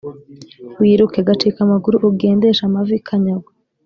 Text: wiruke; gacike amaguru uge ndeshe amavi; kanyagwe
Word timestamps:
wiruke; 0.81 1.19
gacike 1.27 1.59
amaguru 1.65 1.95
uge 2.09 2.27
ndeshe 2.37 2.63
amavi; 2.67 2.97
kanyagwe 3.07 3.51